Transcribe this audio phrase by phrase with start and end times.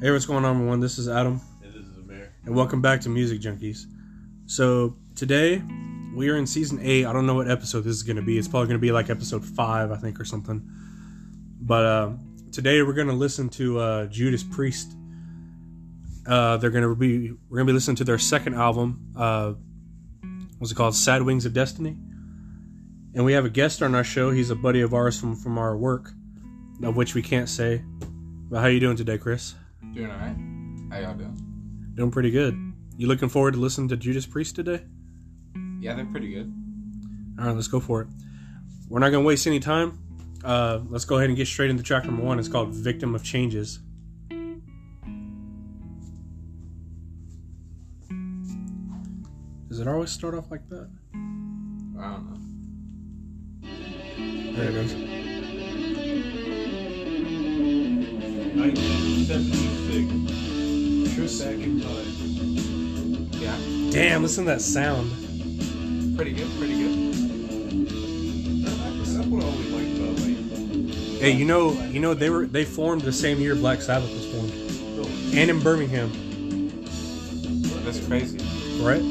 [0.00, 0.80] Hey, what's going on, everyone?
[0.80, 2.32] This is Adam, And this is Amir.
[2.44, 3.84] and welcome back to Music Junkies.
[4.46, 5.62] So, today
[6.14, 7.04] we are in season 8.
[7.06, 8.38] I don't know what episode this is going to be.
[8.38, 10.62] It's probably going to be like episode 5, I think, or something.
[11.60, 12.10] But uh,
[12.52, 14.92] today we're going to listen to uh, Judas Priest.
[16.26, 19.12] Uh, they're going to be we're going to be listening to their second album.
[19.16, 19.54] Uh,
[20.58, 20.94] what's it called?
[20.94, 21.96] Sad Wings of Destiny.
[23.14, 24.30] And we have a guest on our show.
[24.30, 26.12] He's a buddy of ours from from our work,
[26.84, 27.82] of which we can't say.
[28.50, 29.54] But how you doing today, Chris?
[29.98, 30.36] Doing alright.
[30.92, 31.36] How y'all doing?
[31.94, 32.56] Doing pretty good.
[32.96, 34.84] You looking forward to listening to Judas Priest today?
[35.80, 36.54] Yeah, they're pretty good.
[37.36, 38.08] All right, let's go for it.
[38.88, 39.98] We're not going to waste any time.
[40.44, 42.38] Uh, let's go ahead and get straight into track number one.
[42.38, 43.80] It's called Victim of Changes.
[49.68, 50.88] Does it always start off like that?
[51.98, 52.30] I don't
[53.62, 54.52] know.
[54.54, 55.27] There it goes.
[58.58, 61.14] 1976.
[61.14, 63.30] Trip back in time.
[63.40, 63.56] Yeah,
[63.92, 65.10] Damn, listen to that sound.
[66.16, 66.94] pretty good, pretty good.
[68.64, 70.36] That's what I always liked about like.
[71.20, 74.26] Hey, you know, you know they were they formed the same year Black Sabbath was
[74.32, 74.52] formed,
[75.34, 76.10] and in Birmingham,
[77.84, 78.38] That's crazy.
[78.82, 79.02] right?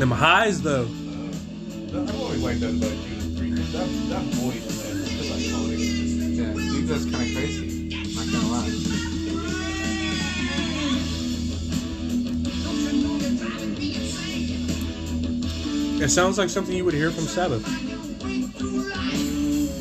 [0.00, 0.84] Them highs though.
[0.84, 2.72] I've always liked that
[3.36, 3.72] Priest.
[3.74, 3.86] That,
[4.32, 4.96] voice, man,
[6.88, 7.90] is crazy.
[8.48, 8.70] Lie.
[16.02, 17.62] It sounds like something you would hear from Sabbath.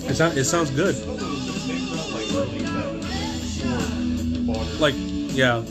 [0.09, 0.97] It, sound, it sounds good.
[4.81, 4.95] Like,
[5.33, 5.63] yeah,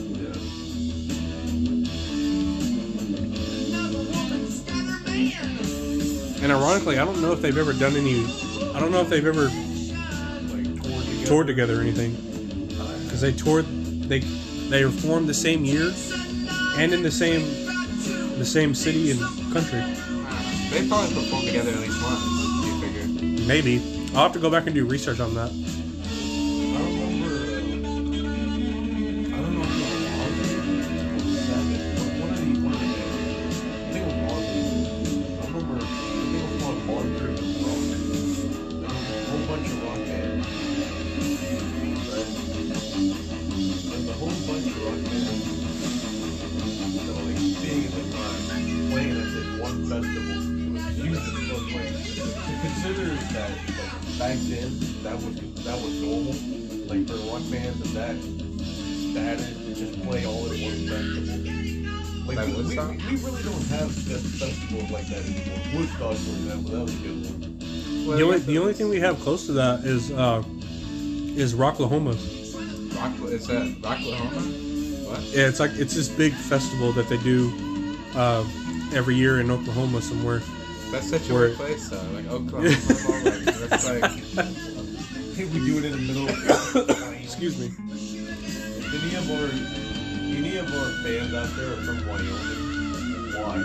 [6.42, 8.24] and ironically, I don't know if they've ever done any.
[8.74, 11.26] I don't know if they've ever like toured together.
[11.26, 12.14] toured together or anything.
[13.04, 13.66] Because they toured,
[14.08, 14.20] they
[14.70, 15.92] they were formed the same year,
[16.76, 17.40] and in the same
[18.38, 19.20] the same city and
[19.52, 19.80] country.
[19.80, 20.70] I don't know.
[20.70, 22.22] They probably performed together at least once.
[22.66, 23.46] You figure?
[23.46, 23.82] Maybe
[24.14, 25.50] I'll have to go back and do research on that.
[69.28, 70.42] Close to that is uh
[71.36, 72.14] is Rocklahoma.
[72.96, 75.04] Rock, is that Rocklahoma?
[75.06, 75.20] What?
[75.20, 77.52] Yeah, it's like it's this big festival that they do
[78.14, 78.40] uh,
[78.94, 80.40] every year in Oklahoma somewhere.
[80.90, 82.02] That's such a Where- weird place, though.
[82.14, 82.68] Like Oklahoma.
[82.70, 84.10] like, that's like.
[85.36, 87.66] Hey, we do it in the middle of Excuse me.
[87.66, 89.48] If any of our
[90.38, 93.56] any of our fans out there are from Wyoming, why?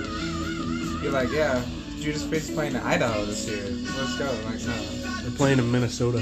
[1.01, 1.63] You're like, yeah,
[2.03, 3.63] Judas Priest is playing in Idaho this year.
[3.63, 4.29] Let's go.
[4.29, 4.73] I'm like, no.
[5.21, 6.21] They're playing in Minnesota.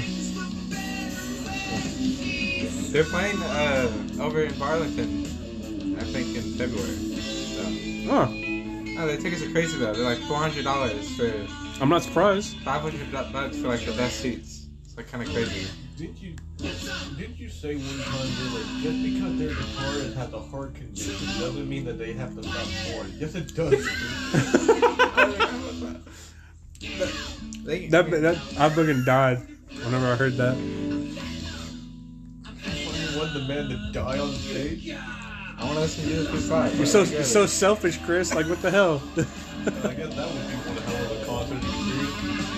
[2.92, 3.90] They're playing uh,
[4.20, 6.86] over in Burlington, I think, in February.
[6.86, 7.64] So.
[8.08, 8.28] Huh.
[9.02, 9.92] Oh, the tickets are crazy though.
[9.92, 11.32] They're like four hundred dollars for
[11.82, 12.56] I'm not surprised.
[12.58, 14.68] five hundred bucks for like the best seats.
[14.84, 15.66] It's like kind of crazy.
[15.96, 20.40] Didn't you didn't you say one time that like just because their guitarist has a
[20.40, 23.12] heart condition doesn't mean that they have to stop touring?
[23.18, 24.88] Yes, it does.
[27.64, 29.38] They, That that I fucking died
[29.84, 30.56] whenever I heard that.
[30.56, 31.16] you
[33.18, 34.90] want the man to die on stage?
[34.90, 36.76] I want to listen to Judas Priest live.
[36.76, 37.24] You're so I get it.
[37.24, 38.34] so selfish, Chris.
[38.34, 39.00] Like what the hell?
[39.16, 39.22] I
[39.94, 42.48] guess that would be one hell of a concert experience.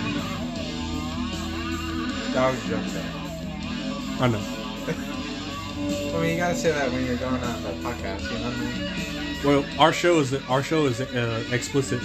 [2.35, 4.23] That was a.
[4.23, 4.41] I know.
[6.17, 8.23] I mean, you gotta say that when you're going on the podcast.
[8.23, 9.45] You know what I mean?
[9.45, 12.01] Well, our show is our show is uh, explicit,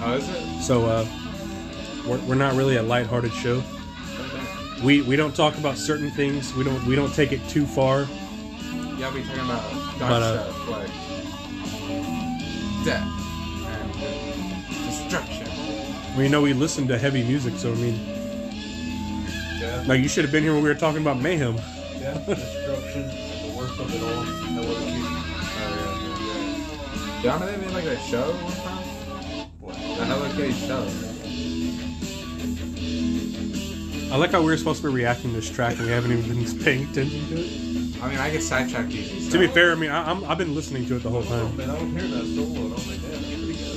[0.00, 0.62] Oh, is it?
[0.62, 1.04] so uh,
[2.08, 3.62] we're, we're not really a lighthearted show.
[4.82, 6.54] We we don't talk about certain things.
[6.54, 8.06] We don't we don't take it too far.
[8.96, 9.62] Y'all be talking about
[9.98, 10.90] dark But, uh, stuff like
[12.84, 13.08] death
[14.00, 15.46] and destruction.
[16.14, 17.98] Well, you know we listen to heavy music, so I mean,
[19.60, 21.54] Yeah, like you should have been here when we were talking about mayhem.
[22.00, 25.02] yeah, destruction, and the worst of it all, Hello Kitty.
[25.60, 28.84] Oh, yeah, yeah, they made like a show one time?
[29.60, 29.74] What?
[29.74, 30.86] The Hello Kitty show.
[34.10, 36.42] I like how we're supposed to be reacting to this track and we haven't even
[36.44, 38.02] been paying attention to it.
[38.02, 39.30] I mean, I get sidetracked easy.
[39.30, 41.28] To be fair, I mean, I, I'm, I've been listening to it the whole Oh,
[41.28, 41.56] time.
[41.56, 43.74] man, I was hearing that solo and I was like, damn, that's pretty good.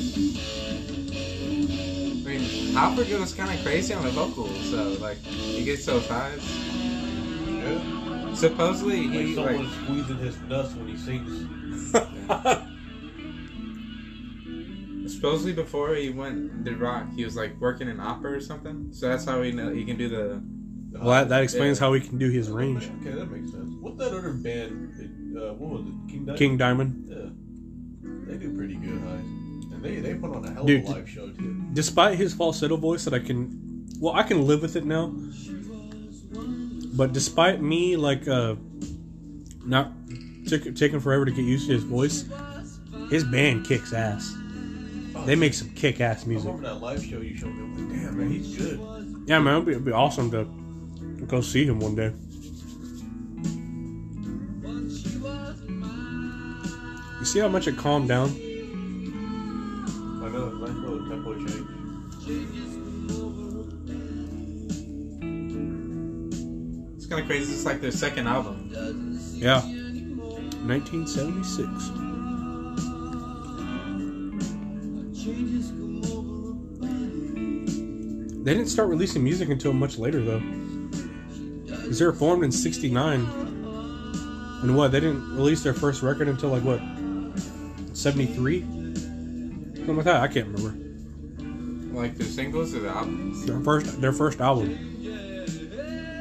[2.25, 6.03] I mean, Hopper goes kind of crazy on the vocals, so like he gets those
[6.03, 6.43] vibes.
[7.47, 8.33] Yeah.
[8.33, 11.47] Supposedly Like he someone like squeezing his nuts when he sings.
[15.21, 18.87] supposedly before he went and did rock, he was like working in opera or something.
[18.91, 20.41] So that's how he know he can do the.
[20.93, 21.85] Well, that, that explains Yeah.
[21.85, 22.89] how he can do his range.
[23.01, 23.71] Okay, that makes sense.
[23.79, 25.37] What that other band?
[25.37, 26.11] Uh, what was it?
[26.11, 26.37] King Diamond.
[26.39, 27.05] King Diamond.
[27.07, 28.31] Yeah.
[28.33, 29.19] They do pretty good, guys.
[29.73, 31.63] And they they put on a hell Dude, of a live show too.
[31.73, 35.13] Despite his falsetto voice that I can, well, I can live with it now.
[36.93, 38.55] But despite me, like, uh,
[39.65, 39.93] not
[40.47, 42.25] took, taking forever to get used to his voice,
[43.09, 44.35] his band kicks ass.
[45.25, 46.47] They make some kick ass I music.
[46.47, 47.63] remember that live show you showed me.
[47.63, 48.79] I'm like, damn man, he's good.
[49.27, 50.45] Yeah, man, it'd be, it'd be awesome to
[51.27, 52.11] go see him one day.
[57.19, 58.29] You see how much it calmed down?
[58.29, 58.33] I
[60.29, 61.67] know, nice little tempo change.
[66.97, 67.53] It's kind of crazy.
[67.53, 68.69] It's like their second album.
[69.35, 69.61] Yeah.
[69.61, 72.10] 1976.
[78.43, 80.39] They didn't start releasing music until much later, though.
[80.39, 83.19] Because they were formed in 69.
[84.63, 84.91] And what?
[84.91, 86.81] They didn't release their first record until, like, what?
[87.93, 88.61] 73?
[88.61, 90.21] Something like that.
[90.21, 90.77] I can't remember.
[91.99, 93.45] Like their singles or the albums.
[93.45, 94.69] Their first, their first album.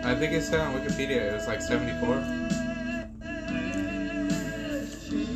[0.05, 2.17] I think it said on Wikipedia it was like 74.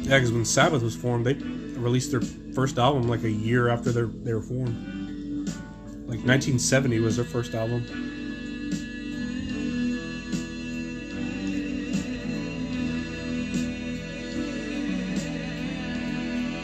[0.02, 2.20] Yeah, because when Sabbath was formed, they released their
[2.54, 4.93] first album like a year after they they were formed.
[6.24, 7.84] Like 1970 was their first album.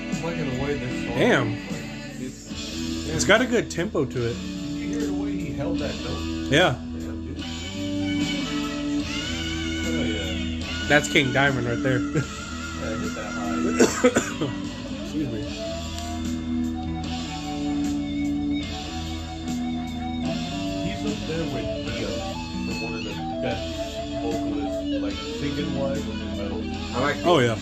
[0.09, 1.19] I'm liking the way this song.
[1.19, 1.59] Damn.
[3.15, 4.37] It's, got a good tempo to it.
[4.39, 6.51] you hear the way he held that note?
[6.51, 7.45] Yeah, Damn, dude.
[10.09, 10.89] Yeah.
[10.89, 12.01] that's King Diamond right there.
[26.95, 27.17] I like.
[27.25, 27.57] Oh yeah.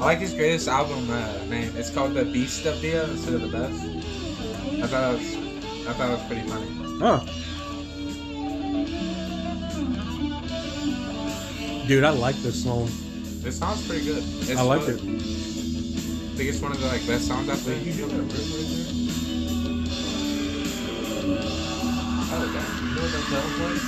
[0.00, 1.72] I like his greatest album uh, name.
[1.76, 3.82] It's called The Beast of Dio instead of the Best.
[4.82, 5.36] I thought it was.
[5.86, 6.70] I thought it was pretty funny.
[6.98, 7.20] Huh.
[11.86, 12.90] Dude, I like this song.
[13.42, 14.24] This song's pretty good.
[14.24, 14.96] It's I like it.
[14.96, 14.98] I
[16.36, 18.10] think it's one of the like best songs I've Wait, you played.
[18.10, 18.96] that riff right there?
[22.28, 22.68] I like that.
[22.82, 23.80] You know what that sounds like?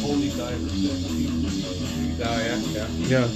[0.00, 1.28] Holy Diver thing.
[1.28, 1.37] Oh
[2.18, 2.86] yeah, yeah.
[2.88, 3.28] Yeah.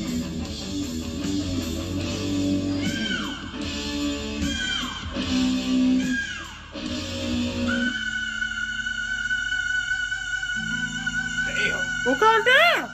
[11.46, 11.80] Damn.
[12.06, 12.90] Oh goddamn!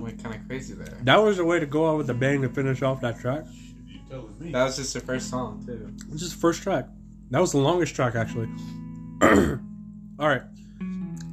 [0.00, 0.98] Went kind of crazy there.
[1.02, 3.44] That was the way to go out with the bang to finish off that track.
[3.86, 4.52] You telling me?
[4.52, 5.92] That was just the first song too.
[6.08, 6.86] This is the first track.
[7.30, 8.48] That was the longest track, actually.
[9.22, 10.42] All right,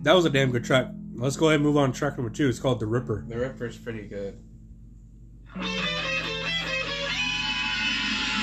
[0.03, 0.87] that was a damn good track.
[1.17, 2.47] Let's go ahead and move on to track number two.
[2.47, 4.37] It's called "The Ripper." The Ripper's pretty good.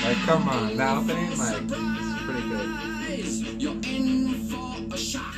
[0.03, 3.61] Like, come on, the opening, like, it's pretty good.
[3.61, 5.33] You're in for a shock.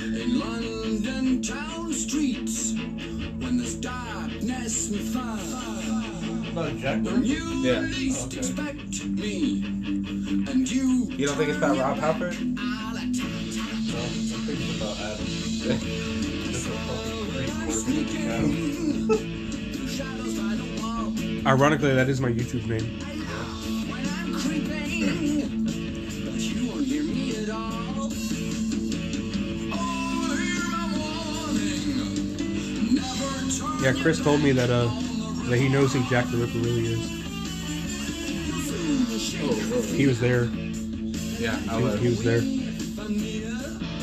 [0.00, 7.24] In London town streets, when there's darkness and fire, Not Jack the Ripper?
[7.24, 7.80] you Yeah.
[7.80, 8.38] least Okay.
[8.38, 11.08] expect me, and you.
[11.16, 12.34] You don't think it's about Rob Halford?
[21.46, 22.84] Ironically, that is my YouTube name.
[23.88, 25.64] when I'm creeping,
[26.24, 28.10] but you won't hear me at all.
[30.28, 31.88] Hear a warning.
[32.94, 34.88] Never turn Yeah, Chris told me that uh
[35.48, 37.00] that he knows who Jack the Ripper really is.
[39.42, 39.82] Oh.
[39.94, 40.44] He was there.
[40.44, 42.00] Yeah, I He, was.
[42.00, 42.40] he was there.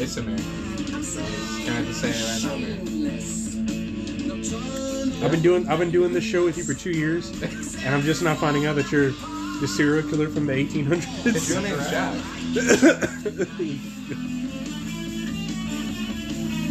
[0.02, 0.61] It's American.
[1.66, 2.80] Can I just say it right now, man?
[5.24, 7.30] I've been doing I've been doing this show with you for two years,
[7.84, 9.12] and I'm just now finding out that you're
[9.62, 11.64] the serial killer from the His real 1800s.
[11.64, 13.22] name's Jack.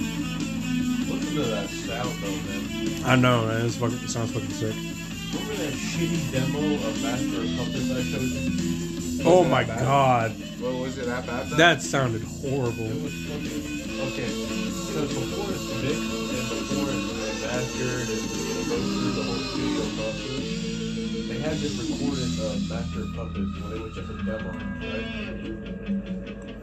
[0.00, 3.04] Listen to that sound though, man.
[3.04, 3.66] I know, man.
[3.66, 4.74] It's fucking, it sounds fucking sick.
[4.74, 9.22] that shitty demo of Master of Puppets I showed you?
[9.24, 9.80] Oh my bad?
[9.80, 10.30] god,
[10.60, 11.48] What was it that bad?
[11.50, 11.56] Though?
[11.56, 12.88] that sounded It horrible.
[14.00, 14.32] Was fucking okay.
[14.90, 17.08] Because before it's mixed and before it's
[17.42, 20.44] mastered and you know goes through the whole studio process,
[21.28, 24.50] they had this recorded uh, Master of Puppets when it was just a demo,
[24.90, 25.06] right?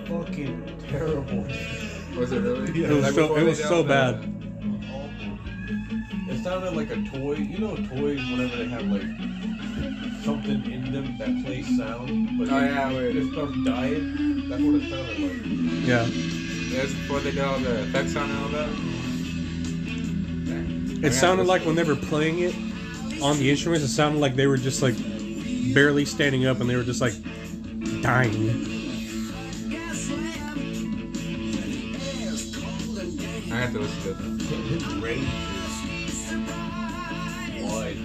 [0.08, 0.56] Fucking
[0.90, 1.44] terrible.
[2.18, 2.72] was it really?
[2.80, 4.16] Yeah, It was Like so- it was so all the- bad.
[4.92, 6.34] Awful.
[6.34, 7.36] It sounded like a toy.
[7.36, 9.04] You know, toys whenever they have like
[10.24, 13.16] something in them that plays sound, but Oh, it- yeah, wait.
[13.16, 14.50] it starts dying.
[14.50, 15.88] That's what it sounded like.
[15.88, 16.06] Yeah,
[16.70, 18.70] It was before they did all the effects on and all that.
[20.48, 21.04] Dang.
[21.04, 22.54] it sounded like when they were playing it
[23.22, 24.96] on the instruments, it sounded like they were just like
[25.74, 27.14] barely standing up and they were just like
[28.02, 28.66] dying.
[33.50, 34.18] I have to listen to it.
[34.68, 35.28] His range
[36.08, 36.34] is
[37.64, 37.98] wide.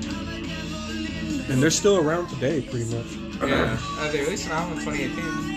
[1.51, 3.07] And they're still around today, pretty much.
[3.43, 5.52] Yeah, uh, they released an album in 2018.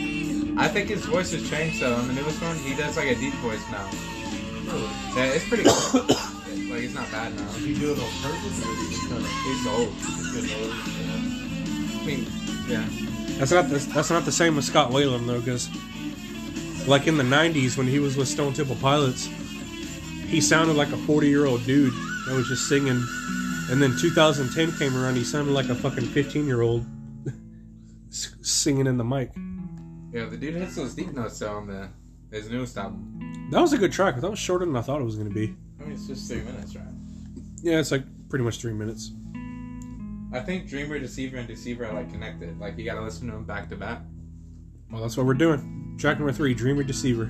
[0.58, 1.96] I think his voice has changed though.
[1.96, 3.90] On the newest one, he does like a deep voice now.
[4.66, 4.82] Really?
[5.16, 6.10] Yeah, it's pretty good.
[6.70, 7.48] like it's not bad now.
[7.50, 9.92] Is he doing it on purpose or is he just kind of He's old.
[10.34, 10.76] getting older?
[11.02, 11.36] Yeah.
[12.00, 12.28] I mean,
[12.68, 13.38] yeah.
[13.38, 15.70] That's not the, that's not the same with Scott Weiland though, because
[16.88, 19.26] like in the '90s when he was with Stone Temple Pilots,
[20.28, 21.94] he sounded like a 40 year old dude
[22.28, 23.04] that was just singing.
[23.70, 26.86] And then 2010 came around, he sounded like a fucking 15 year old
[28.10, 29.32] singing in the mic.
[30.16, 31.90] Yeah, the dude hits those deep notes though on the
[32.32, 33.50] his newest album.
[33.52, 35.28] That was a good track, but that was shorter than I thought it was going
[35.28, 35.54] to be.
[35.78, 36.86] I mean, it's just three minutes, right?
[37.62, 39.12] Yeah, it's like pretty much three minutes.
[40.32, 42.58] I think Dreamer, Deceiver, and Deceiver are like connected.
[42.62, 44.04] Like you gotta listen to them back to back.
[44.90, 45.98] Well, that's what we're doing.
[46.00, 47.30] Track number three, Dreamer Deceiver.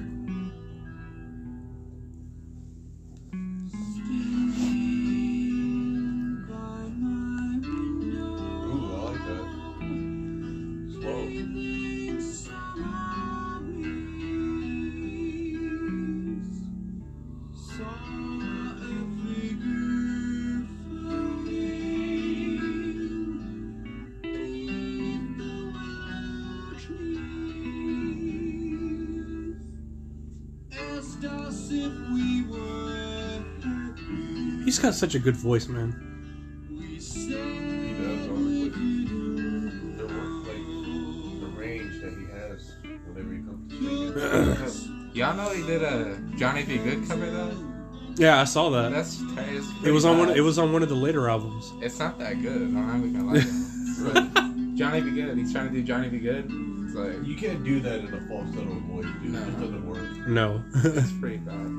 [35.05, 36.67] Such a good voice, man.
[36.67, 38.69] He does honestly.
[39.97, 40.65] The work, like
[41.41, 42.73] the range that he has
[43.05, 45.11] whenever he comes to singing.
[45.13, 46.79] Y'all know he did a Johnny B.
[46.79, 47.55] Goode cover though.
[48.15, 48.93] Yeah, I saw that.
[48.93, 50.37] That's it's It was pretty on one.
[50.37, 51.71] It was on one of the later albums.
[51.83, 52.63] It's not that good.
[52.63, 53.41] I'm not even gonna lie.
[53.41, 54.09] to you.
[54.09, 54.75] Right.
[54.75, 55.37] Johnny Be Good.
[55.37, 56.45] He's trying to do Johnny Be Good.
[56.45, 59.33] It's like You can't do that in a falsetto voice, dude.
[59.33, 59.39] No.
[59.39, 60.27] It doesn't work.
[60.27, 60.63] No.
[60.73, 61.74] it's pretty bad.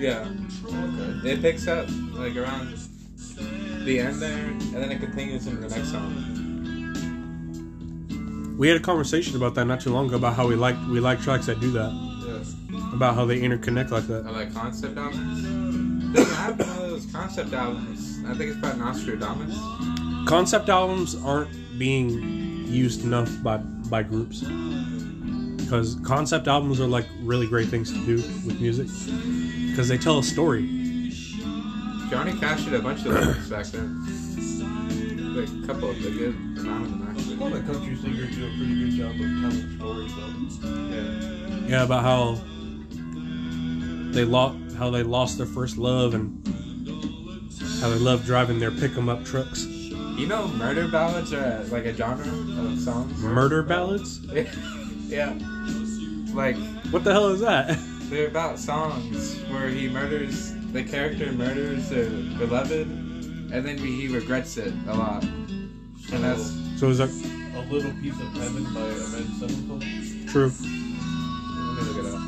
[0.00, 0.26] Yeah,
[0.64, 1.30] Okay.
[1.32, 2.74] it picks up like around
[3.84, 6.16] the end there, and then it continues into the next song.
[8.56, 11.00] We had a conversation about that not too long ago about how we like we
[11.00, 11.92] like tracks that do that.
[11.92, 12.94] Yeah.
[12.94, 14.24] About how they interconnect like that.
[14.26, 15.42] I like concept albums.
[16.14, 18.18] They have one of those concept albums.
[18.26, 19.56] I think it's by Nostradamus.
[20.26, 22.08] Concept albums aren't being
[22.66, 24.40] used enough by by groups.
[25.58, 28.88] Because concept albums are like really great things to do with music.
[29.70, 30.62] Because they tell a story.
[32.10, 34.04] Johnny Cash did a bunch of lyrics back then.
[35.36, 37.36] Like a couple of the good amount of them A actually.
[37.36, 40.12] lot of country singers do a pretty good job of telling stories,
[40.60, 40.68] though.
[40.90, 41.68] Yeah.
[41.68, 42.40] Yeah, about how
[44.12, 46.44] they lost how they lost their first love and
[47.80, 49.64] how they love driving their pick 'em up trucks.
[49.66, 53.16] You know, murder ballads are like a genre of songs.
[53.22, 54.20] Murder ballads?
[55.06, 55.32] yeah.
[56.34, 56.56] Like
[56.90, 57.78] What the hell is that?
[58.10, 62.88] they're about songs where he murders the character murders their beloved,
[63.52, 65.22] and then he regrets it a lot.
[65.22, 67.08] And that's So is that
[67.54, 69.84] A Little Piece of Heaven by Avenged Sevenfold.
[70.28, 70.50] true?
[70.50, 72.20] let me look it up.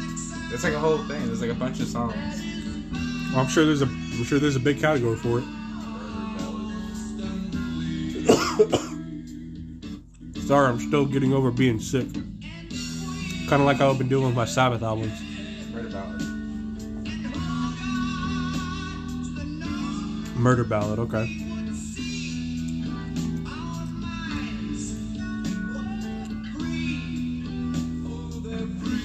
[0.52, 1.26] It's like a whole thing.
[1.26, 2.14] There's like a bunch of songs.
[3.34, 5.44] I'm sure there's a I'm sure there's a big category for it.
[10.46, 12.06] Sorry, I'm still getting over being sick.
[13.48, 15.18] Kind of like I've been doing with my Sabbath albums.
[15.72, 16.24] Murder ballads.
[20.36, 21.26] Murder ballad, okay.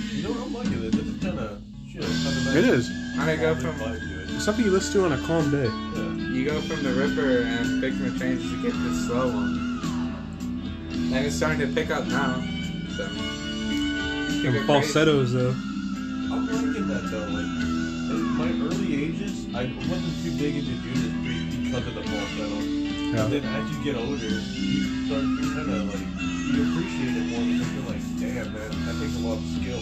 [0.09, 0.91] You know, I'm liking it.
[0.91, 2.01] This kind of shit.
[2.01, 2.89] Kind of It is.
[3.19, 4.35] I go from vibe.
[4.35, 5.65] It's something you listen to on a calm day.
[5.65, 6.33] Yeah.
[6.33, 11.25] you go from the Ripper and Victim of Change to get this slow one, and
[11.25, 12.35] it's starting to pick up now.
[12.95, 14.67] So kick Them it crazy.
[14.67, 15.55] falsettos though.
[17.13, 17.27] I'm liking that though.
[17.27, 17.49] Like
[18.11, 22.59] in my early ages, I wasn't too big into Judas Priest because of the falsetto.
[23.07, 23.23] Yeah.
[23.23, 26.03] And then as you get older, you start to kind of like
[26.51, 29.79] you appreciate it more because you're like, damn man, that takes a lot of skill.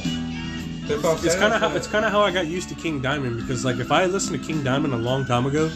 [0.87, 3.01] The falsettos It's kind of how it's kind of how I got used to King
[3.01, 5.71] Diamond because like if I had listened to King Diamond a long time ago,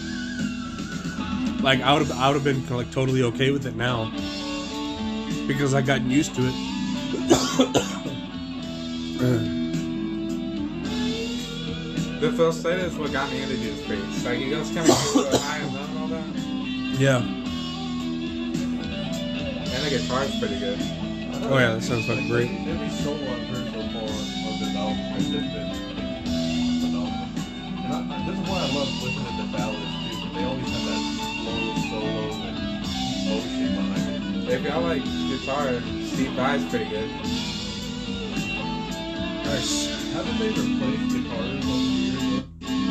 [1.64, 4.12] like I would have I would have been like totally okay with it now
[5.48, 6.54] because I gotten used to it.
[12.40, 14.24] The falsetto is what got me into Judas Priest.
[14.24, 14.96] Like, he goes kind of
[15.44, 16.24] high and low and all that.
[16.96, 17.18] yeah.
[19.68, 20.80] And the guitar's pretty good.
[21.52, 22.48] Oh yeah, that sounds like great.
[22.64, 25.68] Every solo I've heard so far of this album has just been
[26.80, 27.28] phenomenal.
[27.76, 30.16] And I, I, this is why I love listening to ballads too.
[30.24, 31.02] 'cause They always have that
[31.44, 31.60] slow
[31.92, 32.56] solo and
[33.28, 34.56] motion behind it.
[34.56, 35.76] If y'all like guitar,
[36.08, 37.10] Steve Vai's pretty good.
[39.44, 39.92] Nice.
[40.14, 42.29] Haven't they replaced guitarists over the years?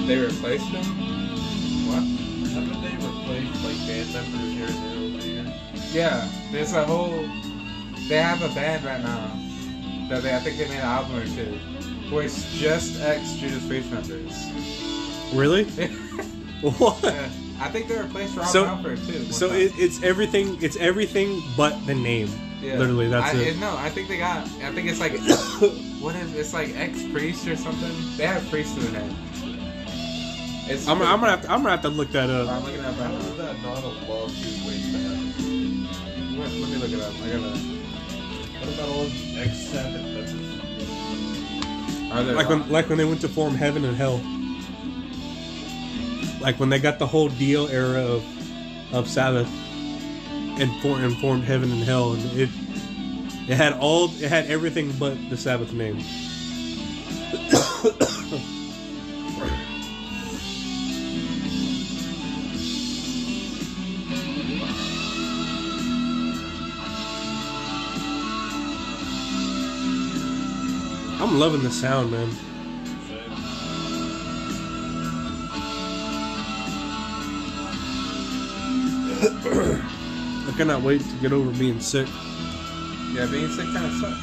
[0.09, 0.19] Yet?
[0.19, 0.85] They replaced him?
[1.89, 2.03] What?
[2.53, 5.95] Haven't they replaced like band members here and there over the years?
[5.95, 7.29] Yeah, there's a whole.
[8.09, 9.31] They have a band right now
[10.09, 11.59] that they I think they made an album or two,
[12.15, 15.35] where it's just ex Judas Priest members.
[15.35, 15.65] Really?
[16.61, 16.99] What?
[17.05, 19.31] Yeah, I think they replaced Rob So- Halford too.
[19.31, 20.61] So it, it's everything.
[20.61, 22.29] It's everything but the name.
[22.61, 22.79] Yeah.
[22.79, 23.59] Literally, that's I, it.
[23.59, 24.45] No, I think they got.
[24.65, 25.13] I think it's like
[26.01, 27.93] what is it's like ex priest or something.
[28.17, 29.17] They have priest in the name.
[30.71, 32.47] It's I'm, I'm gonna have to, I'm gonna have to look that up.
[32.49, 33.45] I'm looking it up How right is now.
[33.45, 36.39] that not a lawsuit waiting to happen?
[36.39, 37.15] Let, let me look it up.
[37.15, 37.59] I gotta.
[38.61, 40.35] What about all these ex-Sabbath members?
[42.13, 44.21] Are there Like when like when they went to form Heaven and Hell.
[46.41, 48.23] Like when they got the whole deal era of
[48.95, 49.49] of Sabbath
[50.61, 52.51] and, for, and formed Heaven and Hell, and it
[53.49, 55.99] it had all it had everything but the Sabbath name.
[71.39, 72.29] I'm loving the sound, man.
[80.49, 82.09] I cannot wait to get over being sick.
[83.13, 84.19] Yeah, being sick kind of sucks.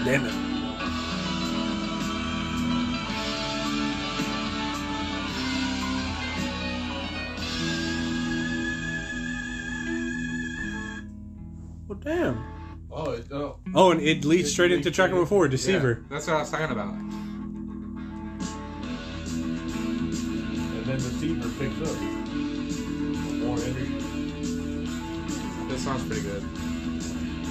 [0.04, 0.47] Damn it.
[12.04, 12.44] Damn.
[12.90, 15.44] Oh, it, oh, Oh, and it leads It straight leads into track straight number four,
[15.46, 16.04] Yeah, Deceiver.
[16.10, 16.94] that's what I was talking about.
[16.94, 17.10] and
[20.86, 22.00] then the Deceiver picks up.
[23.42, 23.94] More energy.
[25.68, 26.42] This song's pretty good.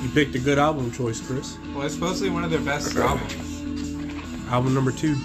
[0.04, 1.58] You picked a good album choice, Chris.
[1.74, 3.34] Well, it's supposedly one of their best albums.
[4.50, 5.16] Album number two.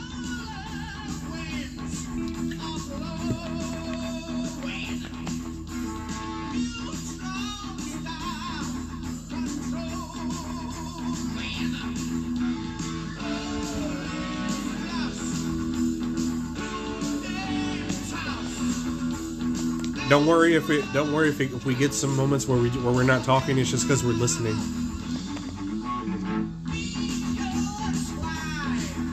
[20.12, 20.84] Don't worry if it.
[20.92, 23.56] Don't worry if, it, if we get some moments where we where we're not talking.
[23.56, 24.54] It's just because we're listening.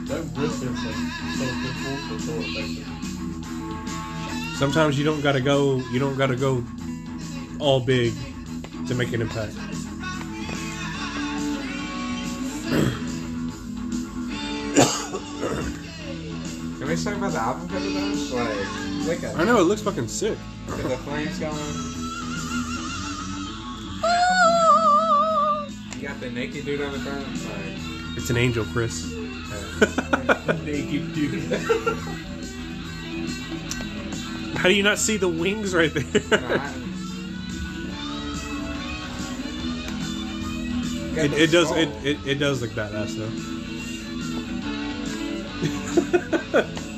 [0.04, 0.94] That riff is like
[1.38, 2.86] so simple but so effective.
[4.58, 5.76] Sometimes you don't gotta go.
[5.90, 6.62] You don't gotta go
[7.60, 8.12] all big
[8.86, 9.54] to make an impact.
[16.78, 18.36] Can we talk about the album cover though?
[18.36, 20.32] Like, look at I know it looks fucking sick.
[20.68, 20.76] it.
[20.76, 21.54] Get the flames going.
[24.04, 25.66] Ah!
[25.96, 27.26] You got the naked dude on the front.
[27.26, 29.12] Like, It's an angel, Chris.
[30.64, 31.52] Naked dude.
[34.56, 36.72] How do you not see the wings right there?
[41.12, 41.66] It, it does.
[41.68, 41.78] skull.
[41.80, 43.30] It, it, it does look badass though.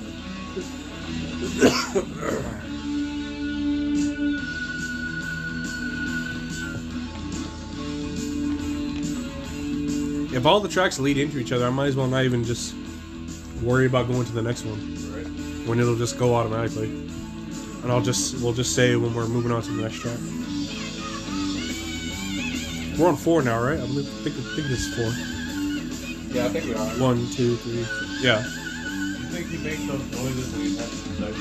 [10.34, 12.74] if all the tracks lead into each other, I might as well not even just
[13.62, 14.80] worry about going to the next one
[15.12, 15.26] right.
[15.68, 16.88] when it'll just go automatically.
[17.82, 20.18] And I'll just we'll just say when we're moving on to the next track.
[22.98, 23.78] We're on four now, right?
[23.78, 25.06] I think, this is four.
[26.34, 26.88] Yeah, I think we are.
[27.00, 27.84] One, two, three.
[28.44, 28.61] four.
[29.42, 29.48] Yeah.
[29.48, 31.36] You think he makes those noises when he's having sex?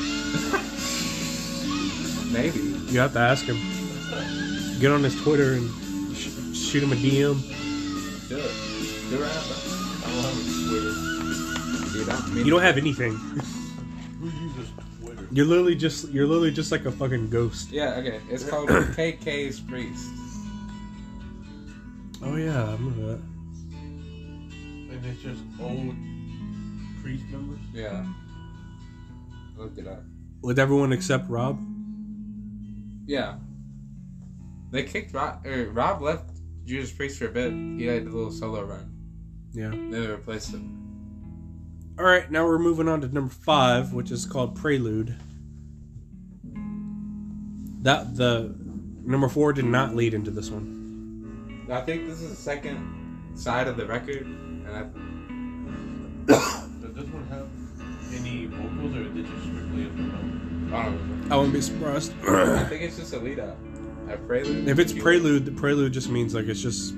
[2.32, 2.60] Maybe.
[2.92, 3.58] You have to ask him.
[4.80, 5.70] Get on his Twitter and
[6.16, 7.40] sh- shoot him a DM.
[8.30, 8.52] Do it.
[9.10, 9.56] Do it right now, bro.
[10.04, 10.94] I don't have a Twitter.
[11.94, 13.14] Dude, I mean, You don't have anything.
[13.14, 15.28] Who uses Twitter?
[15.32, 17.72] You're literally just you're literally just like a fucking ghost.
[17.72, 18.20] Yeah, okay.
[18.30, 20.08] It's called KK's Priest.
[22.24, 23.22] Oh yeah, I remember that.
[23.74, 25.96] And it's just old
[27.02, 27.60] priest members.
[27.74, 28.06] Yeah.
[29.56, 30.04] I looked it up.
[30.42, 31.60] With everyone except Rob.
[33.06, 33.36] Yeah.
[34.72, 35.46] They kicked Rob.
[35.46, 36.32] Or er, Rob left
[36.66, 37.52] Judas Priest for a bit.
[37.52, 38.96] He had a little solo run.
[39.52, 39.70] Yeah.
[39.70, 40.78] Then they replaced him.
[42.00, 45.16] All right, now we're moving on to number five, which is called Prelude.
[47.84, 48.56] That the
[49.04, 51.68] number four did not lead into this one.
[51.70, 54.68] I think this is the second side of the record, and
[56.28, 56.28] I,
[56.61, 56.61] Does
[57.02, 57.48] this one have
[58.16, 60.74] any vocals or is it just strictly instrumental?
[60.76, 62.14] I don't wouldn't be surprised.
[62.28, 63.58] I think it's just a lead up.
[64.10, 64.68] A prelude.
[64.68, 66.94] if it's prelude, the prelude just means like it's just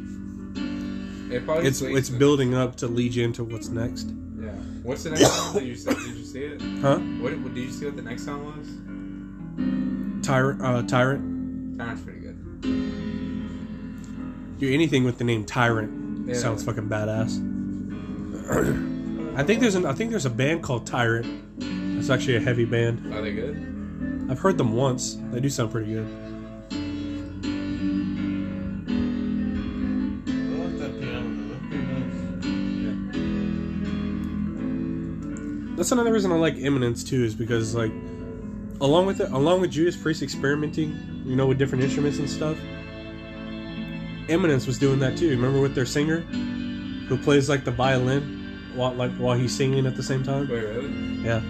[1.31, 4.11] it probably it's it's to- building up to lead you into what's next.
[4.39, 4.49] Yeah.
[4.83, 5.53] What's the next song?
[5.53, 6.61] Did you see, did you see it?
[6.81, 6.97] Huh?
[6.97, 7.85] What, what did you see?
[7.85, 8.67] What the next song was?
[10.27, 11.77] Tyrant, uh, tyrant.
[11.77, 12.61] Tyrant's pretty good.
[14.59, 16.35] Dude, anything with the name Tyrant Yeah.
[16.35, 17.39] sounds fucking badass.
[19.35, 21.25] I think there's an I think there's a band called Tyrant.
[21.97, 23.11] It's actually a heavy band.
[23.13, 24.27] Are they good?
[24.29, 25.17] I've heard them once.
[25.31, 26.05] They do sound pretty good.
[30.27, 31.29] I like that piano.
[31.49, 31.73] That's
[35.65, 35.77] nice.
[35.77, 37.91] That's another reason I like Eminence too, is because like,
[38.81, 42.57] along with it, along with Judas Priest experimenting, you know, with different instruments and stuff.
[44.29, 45.29] Eminence was doing that too.
[45.31, 48.42] Remember with their singer, who plays like the violin,
[48.75, 50.47] while like while he's singing at the same time.
[50.49, 50.89] Wait, really?
[51.23, 51.41] Yeah,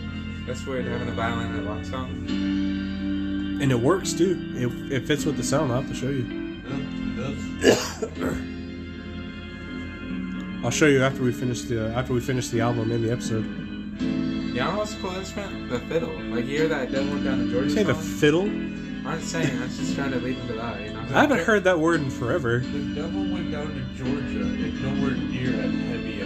[0.45, 2.09] That's weird having a violin in a rock song.
[2.27, 4.37] and it works too.
[4.55, 5.71] It, it fits with the sound.
[5.71, 6.23] I'll have to show you.
[6.67, 8.37] Yeah, it does.
[10.63, 13.11] I'll show you after we finish the uh, after we finish the album and the
[13.11, 13.43] episode.
[14.55, 15.69] Yeah, I know what's a cool instrument?
[15.69, 16.09] The fiddle.
[16.33, 18.43] Like you hear that Devil Went Down to Georgia Say the fiddle.
[19.05, 21.01] I'm saying, I'm just trying to lead into that, you know?
[21.13, 22.59] I haven't heard that word in forever.
[22.59, 24.45] The devil went down to Georgia.
[24.65, 26.21] It's nowhere near as heavy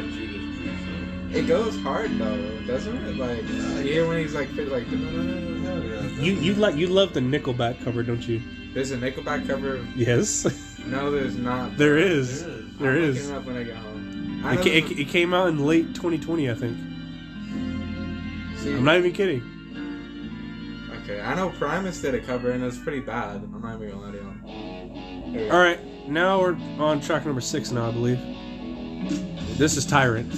[1.31, 3.17] It goes hard though, doesn't it?
[3.17, 8.01] Like you hear when he's like like You you like you love the Nickelback cover,
[8.03, 8.41] don't you?
[8.73, 9.85] there's a Nickelback cover.
[9.95, 10.45] Yes,
[10.85, 11.77] No, there's not.
[11.77, 12.45] there is.
[12.79, 13.29] There is.
[13.29, 14.41] looking it when I get home.
[14.45, 16.77] I It, ca- it, it came out in late 2020, I think.
[18.59, 19.41] see, I'm not even kidding.
[21.03, 23.37] okay, I know Primus did a cover and it was pretty bad.
[23.37, 25.31] I'm not even gonna you.
[25.31, 25.55] Here we go.
[25.55, 28.19] All right, now we're on track number six now, I believe.
[29.57, 30.31] This is Tyrant.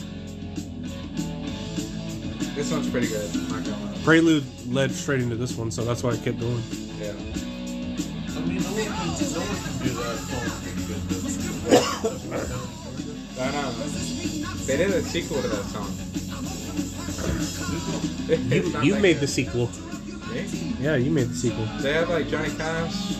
[2.60, 3.34] This one's pretty good.
[3.34, 4.02] I'm not gonna lie.
[4.04, 6.62] Prelude led straight into this one, so that's why I kept going.
[7.00, 7.12] Yeah.
[7.12, 7.15] I
[8.41, 11.02] mean, no one can, no one can do that song pretty good.
[12.04, 13.41] though.
[13.41, 13.72] I know.
[14.65, 15.89] They did a sequel to that song.
[18.28, 19.22] You, you that made good.
[19.22, 19.67] the sequel.
[20.30, 20.76] Me?
[20.82, 21.65] Yeah, you made the sequel.
[21.80, 23.15] They have like Johnny Cash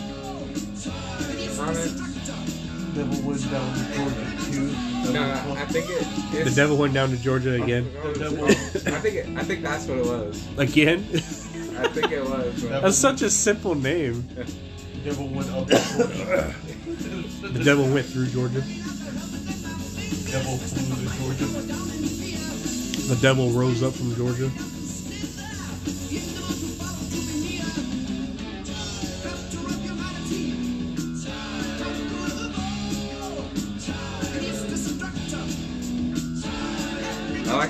[1.58, 1.99] on it.
[2.94, 5.12] Devil went down to Georgia too.
[5.12, 5.22] No,
[5.56, 6.04] I think it.
[6.32, 7.90] The It's, devil went down to Georgia again.
[8.02, 8.44] The devil.
[8.48, 8.50] I
[9.00, 10.58] think it, I think that's what it was.
[10.58, 11.00] Again?
[11.78, 12.62] I think it was.
[12.62, 14.26] That's such a simple name.
[14.34, 16.54] The devil went up to Georgia.
[17.52, 18.60] The devil went through Georgia.
[20.30, 21.46] devil flew to Georgia.
[23.08, 24.50] The devil rose up from Georgia.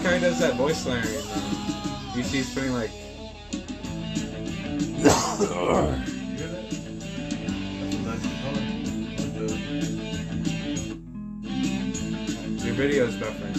[0.01, 1.07] I like how he does that voice layering.
[1.07, 2.91] uh, You see, he's putting like.
[2.91, 2.97] You
[4.97, 5.07] hear
[6.49, 6.71] that?
[6.71, 8.53] That's a nice guitar.
[8.55, 8.65] Like
[12.65, 13.57] Your video's buffering.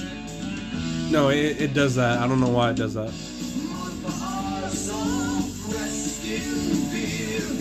[1.12, 2.18] No, it, it does that.
[2.20, 3.12] I don't know why it does that.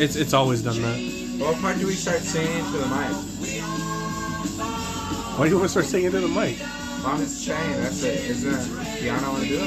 [0.02, 0.96] It's it's always done that.
[1.44, 3.12] What part do we start singing to the mic?
[5.36, 6.56] Why do you want to start singing to the mic?
[7.02, 8.30] That's it.
[8.30, 9.58] Isn't that want to do?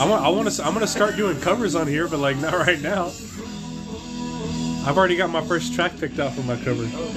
[0.00, 2.54] I want I want to I'm gonna start doing covers on here, but like not
[2.54, 3.06] right now.
[4.86, 6.88] I've already got my first track picked out for my cover.
[6.92, 7.14] Oh,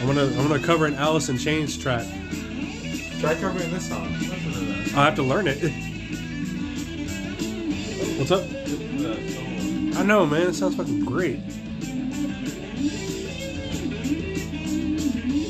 [0.00, 2.06] I'm gonna I'm gonna cover an Alice in Chains track.
[2.06, 3.20] okay.
[3.20, 4.12] Try covering this song.
[4.12, 4.94] Listen to that.
[4.96, 5.58] I'll have to learn it.
[8.18, 8.48] What's up?
[8.50, 10.00] Listen to that solo.
[10.00, 10.48] I know, man.
[10.48, 11.40] It sounds fucking great.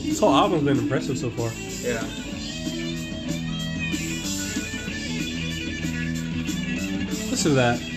[0.05, 1.51] This whole album's been impressive so far.
[1.83, 2.01] Yeah.
[7.31, 7.93] Listen to that.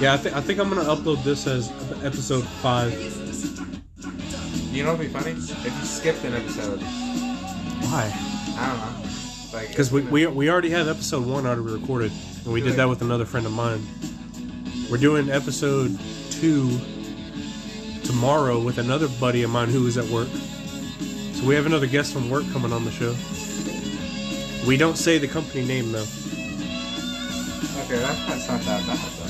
[0.00, 1.70] Yeah, I, th- I think I'm gonna upload this as
[2.04, 2.92] episode five.
[4.72, 5.30] You know what'd be funny?
[5.30, 6.80] If you skipped an episode.
[6.80, 8.12] Why?
[8.58, 9.10] I don't know.
[9.52, 12.12] Like Because we, we we already have episode one already recorded,
[12.44, 13.86] and we did that with another friend of mine.
[14.90, 15.98] We're doing episode
[16.30, 16.78] two
[18.02, 20.28] tomorrow with another buddy of mine who is at work.
[20.28, 23.14] So we have another guest from work coming on the show.
[24.68, 26.06] We don't say the company name though.
[27.84, 29.23] Okay, that, that's not that bad though.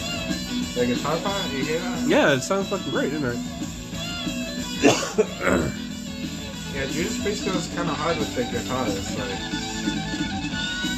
[0.75, 2.09] Guitar part, you hear that?
[2.09, 3.39] Yeah, it sounds fucking great, isn't it?
[6.75, 9.17] Yeah, Judas Priest goes kind of hard with the guitarist.
[9.17, 9.39] Like,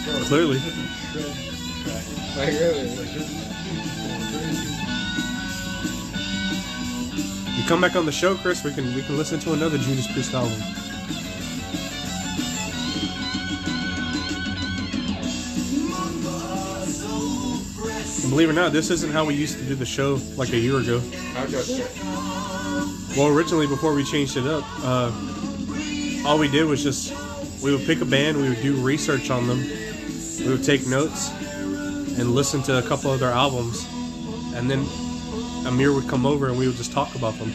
[0.07, 0.57] Bro, Clearly.
[0.57, 1.33] this is a shred
[1.85, 2.05] track.
[2.39, 2.89] like really.
[2.97, 4.25] Like this, this is going
[7.45, 7.61] crazy.
[7.61, 8.65] You come back on the show, Chris.
[8.65, 10.59] We can we can listen to another Judas Priest album.
[18.37, 20.59] Believe it or not, this isn't how we used to do the show like a
[20.59, 21.01] year ago.
[21.37, 21.89] I'll go straight.
[23.17, 25.11] Well, originally, before we changed it up, uh,
[26.27, 27.15] all we did was just
[27.63, 29.65] we would pick a band, we would do research on them,
[30.39, 33.87] we would take notes, and listen to a couple of their albums,
[34.55, 34.85] and then
[35.67, 37.51] Amir would come over and we would just talk about them.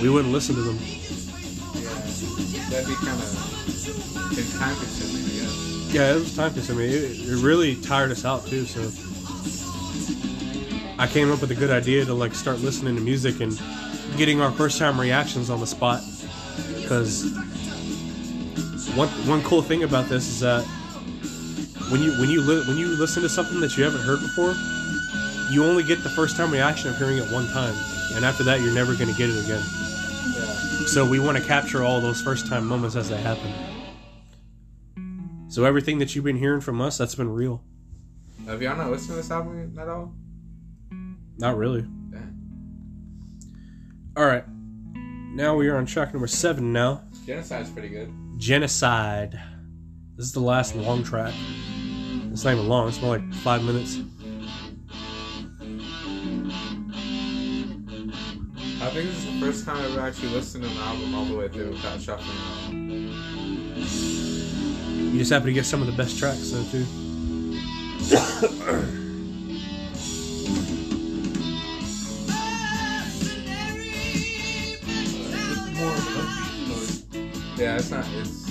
[0.00, 0.78] We wouldn't listen to them.
[2.54, 5.92] Yeah, that'd be kind of time consuming, I guess.
[5.92, 6.90] Yeah, it was time consuming.
[6.90, 8.66] It, it really tired us out too.
[8.66, 8.88] So
[10.98, 13.60] I came up with a good idea to like start listening to music and
[14.16, 16.00] getting our first time reactions on the spot.
[16.80, 17.24] Because
[18.94, 20.64] one one cool thing about this is that
[21.90, 24.54] when you when you li- when you listen to something that you haven't heard before,
[25.50, 27.74] you only get the first time reaction of hearing it one time,
[28.14, 29.62] and after that, you're never going to get it again.
[29.62, 30.86] Yeah.
[30.86, 33.52] So we want to capture all those first time moments as they happen.
[35.48, 37.62] So everything that you've been hearing from us, that's been real.
[38.46, 40.14] Have y'all not listened to this album at all?
[41.38, 41.86] Not really.
[42.12, 42.18] Yeah.
[44.16, 44.44] All right.
[45.34, 46.72] Now we are on track number seven.
[46.72, 48.12] Now Genocide's pretty good.
[48.38, 49.38] genocide.
[50.16, 51.34] This is the last long track.
[52.32, 52.88] It's not even long.
[52.88, 53.98] It's more like five minutes.
[58.78, 61.24] I think this is the first time I ever actually listened to an album all
[61.26, 62.36] the way through without shuffling.
[65.12, 66.86] You just happen to get some of the best tracks though too.
[77.56, 78.04] Yeah, it's not.
[78.12, 78.44] It's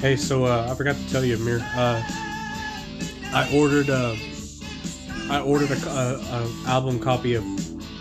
[0.00, 1.60] Hey, so uh, I forgot to tell you, Amir.
[1.76, 2.02] Uh,
[3.32, 4.16] I ordered uh,
[5.30, 7.44] I ordered a, a, a album copy of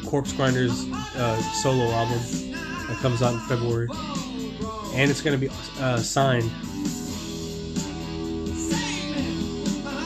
[0.03, 2.19] Corpsegrinder's uh, solo album
[2.87, 3.87] that comes out in February,
[4.93, 5.49] and it's gonna be
[5.79, 6.49] uh, signed.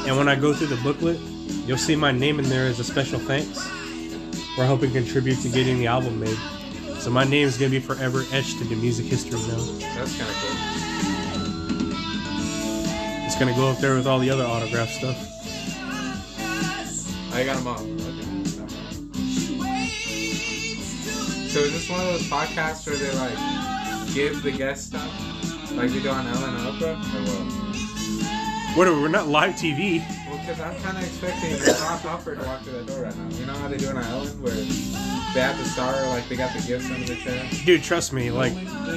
[0.06, 1.18] And when I go through the booklet,
[1.66, 3.79] you'll see my name in there as a special thanks
[4.56, 6.38] for hoping contribute to getting the album made.
[7.00, 9.58] So my name is gonna be forever etched into music history now.
[9.96, 10.80] that's kind of cool.
[13.26, 15.18] It's gonna go up there with all the other autograph stuff.
[17.34, 17.78] I got them all.
[21.50, 25.90] So is this one of those podcasts where they like give the guest stuff, like
[25.90, 27.22] they do on Ellen and Oprah, or
[28.76, 28.88] what?
[28.88, 29.02] What?
[29.02, 30.04] We're not live TV.
[30.50, 33.38] Well, because I'm kind of expecting Ross Hopper to walk through that door right now.
[33.38, 36.52] You know how they do on Ellen, where they have the star, like they got
[36.56, 37.48] the gifts under the chair.
[37.66, 38.54] Dude, trust me, like,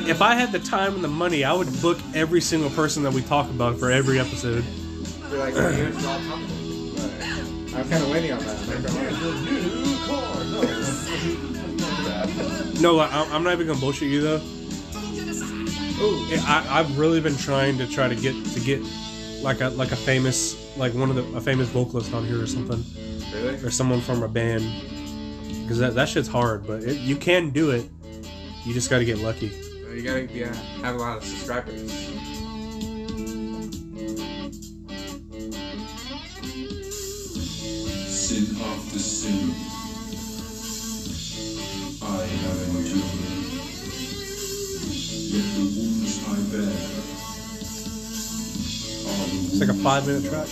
[0.09, 3.13] if I had the time and the money, I would book every single person that
[3.13, 4.65] we talk about for every episode.
[5.29, 6.47] They're like, oh, here's Ross Hopper.
[7.71, 8.59] But I'm kind of waiting on that.
[8.59, 9.13] I'm not gonna lie.
[9.13, 10.45] Here's a new car.
[10.45, 11.11] No, it's
[11.81, 12.81] not that.
[12.81, 14.41] No, like, I'm I'm not even gonna bullshit you though.
[16.01, 18.83] Ooh, I, I've really been trying to try to get to get
[19.43, 22.47] like a like a famous like one of the a famous vocalist on here or
[22.47, 22.83] something,
[23.35, 23.55] really?
[23.57, 24.65] or someone from a band,
[25.63, 27.89] because that that shit's hard, but it, you can do it.
[28.65, 29.51] You just got to get lucky.
[29.93, 31.93] You gotta yeah, have a lot of subscribers.
[38.33, 39.72] sin after sin.
[49.53, 50.49] It's like a five minute track.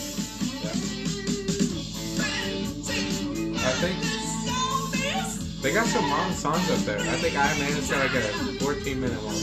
[3.63, 6.99] I think they got some long songs up there.
[6.99, 8.29] I think Iron Maiden's got like a
[8.63, 9.35] 14 minute one.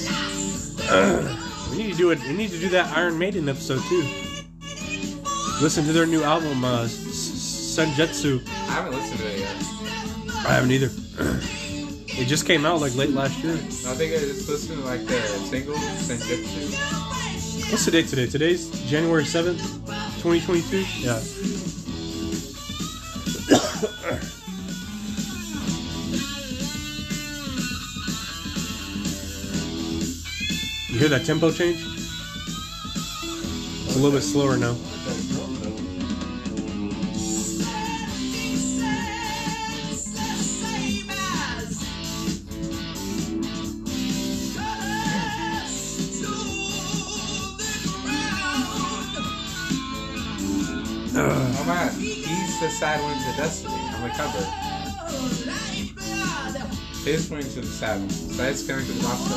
[1.72, 2.20] We need to do it.
[2.22, 4.04] We need to do that Iron Maiden episode too.
[5.62, 8.48] Listen to their new album, uh, S- S- Senjutsu.
[8.48, 9.56] I haven't listened to it yet.
[10.46, 10.92] I haven't either.
[12.22, 13.54] it just came out like late last year.
[13.56, 13.58] I
[13.96, 17.17] think I just listened to like the single Senjutsu.
[17.70, 18.28] What's the date today?
[18.28, 19.60] Today's January 7th,
[20.22, 20.86] 2022?
[21.02, 21.20] Yeah.
[30.90, 31.82] you hear that tempo change?
[33.86, 34.78] It's a little bit slower now.
[52.78, 54.44] Sad wings of destiny on the cover.
[57.04, 58.38] His wings are the sad ones.
[58.38, 59.34] So it's going to the monster.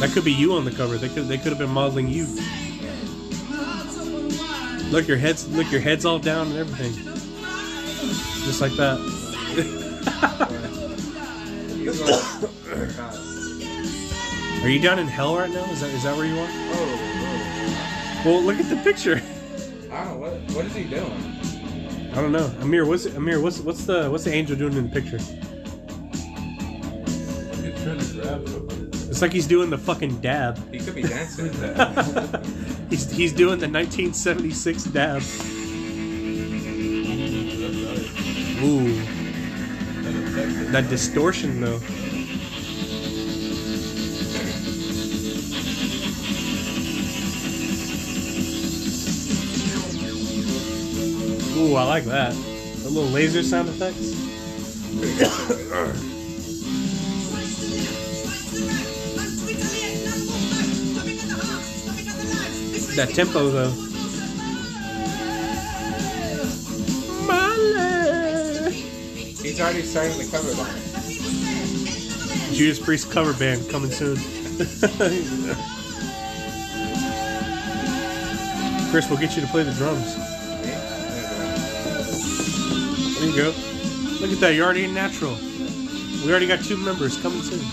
[0.00, 0.98] That could be you on the cover.
[0.98, 2.26] They could they could have been modeling you.
[4.90, 6.92] Look your heads look your head's all down and everything.
[8.44, 8.98] Just like that.
[11.78, 13.16] He's like, God.
[14.62, 15.64] Are you down in hell right now?
[15.70, 16.48] Is that is that where you are?
[16.50, 17.11] Oh,
[18.24, 19.20] Well look at the picture.
[19.90, 21.12] I don't know what what is he doing?
[22.12, 22.52] I don't know.
[22.60, 25.18] Amir, what's Amir, what's what's the what's the angel doing in the picture?
[27.62, 28.90] He's trying to grab something.
[29.10, 30.56] It's like he's doing the fucking dab.
[30.72, 31.52] He could be dancing.
[32.90, 35.22] He's he's doing the 1976 dab.
[38.62, 39.08] Ooh, right.
[40.04, 40.70] And a Texas.
[40.72, 41.80] that distortion though.
[51.72, 52.34] Ooh, I like that.
[52.82, 54.10] The little laser sound effects.
[62.94, 63.70] That tempo though.
[67.26, 68.72] Molly.
[68.72, 70.76] He's already starting the cover line.
[72.52, 74.16] Judas Priest cover band coming soon.
[78.90, 80.18] Chris, we'll get you to play the drums.
[83.22, 83.54] There you go.
[84.20, 85.36] Look at that, you're already in natural.
[85.36, 87.60] We already got two members coming soon.
[87.60, 87.66] Yeah,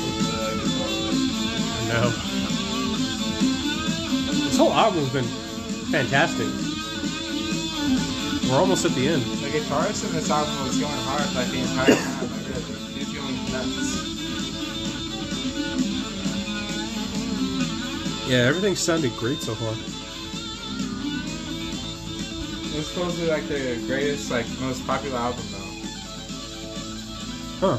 [0.00, 0.48] put the guitar
[1.76, 2.08] I know.
[4.42, 5.28] This whole album's been
[5.92, 6.48] fantastic.
[8.48, 9.22] We're almost at the end.
[9.22, 12.30] The guitarist in this album was going hard like the entire time.
[12.48, 12.72] Really.
[12.94, 14.00] He's going nuts.
[18.26, 19.74] Yeah, everything sounded great so far.
[22.84, 25.58] Was supposed like the greatest, like most popular album though.
[27.66, 27.78] Huh.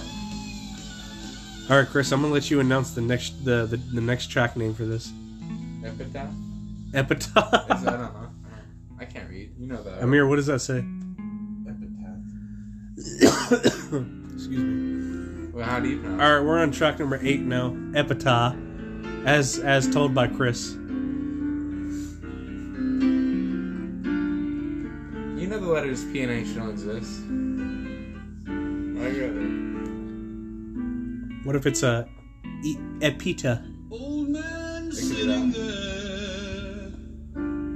[1.70, 4.58] All right, Chris, I'm gonna let you announce the next the the, the next track
[4.58, 5.14] name for this.
[5.84, 6.32] Epitaph?
[6.96, 7.54] Epitaph.
[7.72, 7.88] Is that, uh-huh.
[7.88, 8.30] I don't know.
[9.00, 9.52] I can't read.
[9.60, 10.02] You know that.
[10.02, 10.84] Amir, what does that say?
[11.68, 12.18] Epitaph.
[14.34, 15.52] Excuse me.
[15.54, 17.78] Well, how do you pronounce All right, we're on track number eight now.
[17.94, 18.56] Epitaph,
[19.26, 20.76] as as told by Chris.
[25.66, 27.22] The letters P and H don't exist.
[28.98, 29.34] Why you got
[31.46, 32.08] What if it's a
[32.64, 33.62] e- epita?
[33.92, 36.92] Old man They could do sitting there,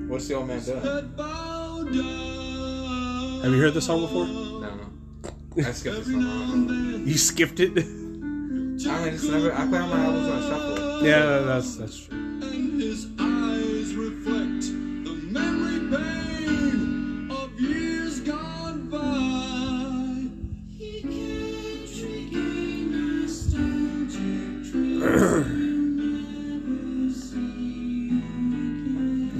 [0.08, 0.84] What's the old man doing?
[0.84, 3.42] No, head bowed down.
[3.44, 4.26] Have you heard this song before?
[4.28, 4.70] no.
[5.68, 7.04] I skipped this one.
[7.08, 7.72] You skipped it.
[7.78, 8.78] I mean,
[9.12, 9.52] just never.
[9.54, 11.06] I play all my albums on shuffle.
[11.06, 12.19] yeah, that's that's true.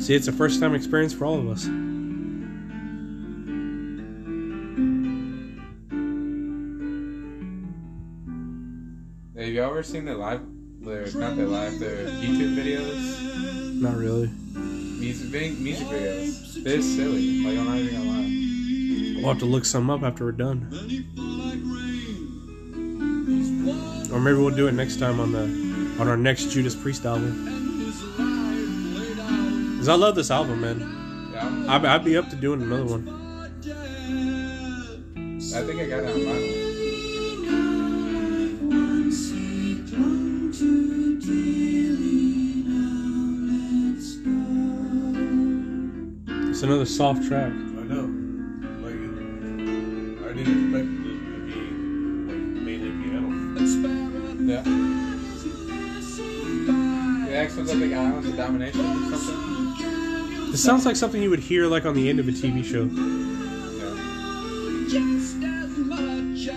[0.10, 1.66] See, it's a first time experience for all of us.
[9.38, 10.42] Have you ever seen the live?
[10.82, 11.78] Their not their live.
[11.78, 13.80] Their YouTube videos.
[13.80, 14.32] Not really.
[14.56, 15.30] Music
[15.60, 16.64] music videos.
[16.64, 17.44] They're silly.
[17.44, 19.22] Like I'm not even gonna lie.
[19.22, 22.34] We'll have to look some up after we're done, Then he fell like rain.
[23.68, 25.44] Was or maybe we'll do it next time on the
[26.02, 27.59] on our next Judas Priest album.
[29.80, 31.32] Cause I love this album, man.
[31.32, 33.08] Yeah, I'd, I'd be up to doing another one.
[35.56, 36.70] I think I got it on vinyl.
[46.50, 47.54] It's another soft track.
[57.30, 60.50] The next one's I Islands of Domination or something.
[60.50, 62.86] This sounds like something you would hear like on the end of a TV show.
[62.86, 63.94] Yeah.
[64.90, 66.48] Just as much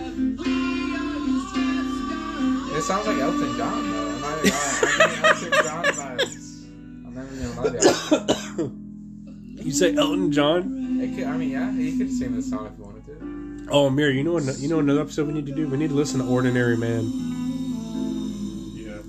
[2.75, 4.09] It sounds like Elton John though.
[4.09, 5.25] I'm not even lying.
[5.25, 6.65] I'm getting Elton John vibes.
[7.05, 9.71] I'm never gonna lie to you.
[9.73, 11.15] Say Elton John?
[11.15, 13.69] Could, I mean, yeah, he could sing this song if he wanted to.
[13.71, 14.59] Oh, Amir, you know what?
[14.59, 15.69] You know another episode we need to do.
[15.69, 17.32] We need to listen to Ordinary Man.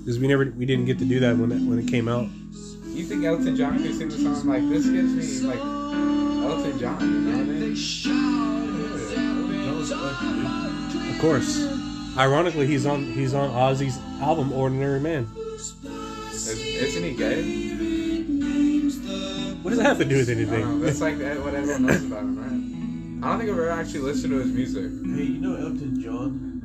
[0.04, 2.28] Because we never we didn't get to do that when it when it came out.
[2.86, 4.86] You think Elton John could sing the song like this?
[4.86, 7.00] Gives me like Elton John.
[7.00, 7.74] You know what I mean?
[9.88, 11.66] That Of course.
[12.18, 15.26] Ironically, he's on he's on Ozzy's album Ordinary Man.
[15.56, 15.74] Is,
[16.48, 17.72] isn't he gay?
[19.62, 20.54] What does that have to do with I don't know.
[20.56, 20.80] anything?
[20.82, 23.26] That's like eh, what everyone knows about him, right?
[23.26, 24.82] I don't think I've ever actually listened to his music.
[24.82, 26.60] hey, you know Elton John,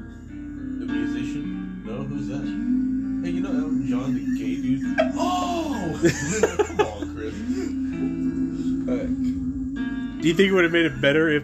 [0.80, 1.84] the musician?
[1.86, 2.89] No, who's that?
[3.22, 4.98] Hey, you know Elton John, the gay dude?
[5.22, 6.00] Oh!
[6.68, 7.34] Come on, Chris.
[8.86, 9.08] But
[10.22, 11.44] Do you think it would have made it better if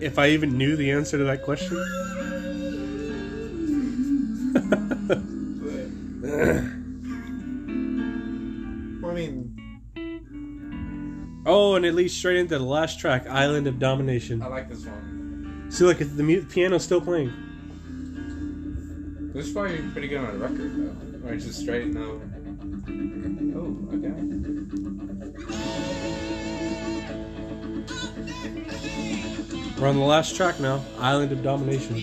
[0.00, 1.76] if I even knew the answer to that question?
[9.02, 9.80] I mean,
[11.44, 14.84] oh, and it leads straight into the last track, "Island of Domination." I like this
[14.86, 15.66] one.
[15.70, 17.32] See, look, the piano's still playing.
[19.32, 20.72] This is probably pretty good on a record
[21.22, 21.28] though.
[21.28, 22.20] Or just straight no.
[23.54, 24.14] Oh, okay.
[29.80, 31.96] We're on the last track now, "Island of Domination."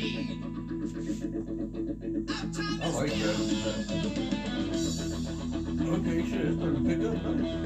[2.81, 3.35] I like that.
[5.89, 7.15] Okay, shit, it's starting to pick up.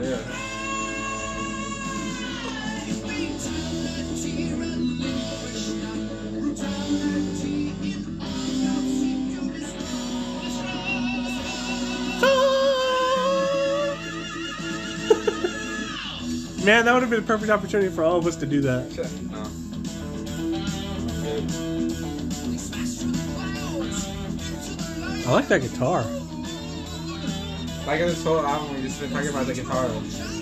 [0.03, 0.50] Yeah.
[16.63, 18.91] Man, that would have been a perfect opportunity for all of us to do that.
[18.93, 19.09] Shit.
[19.31, 19.43] No.
[25.23, 26.03] I like that guitar
[27.87, 29.87] Like in this whole album, we just been talking about the guitar.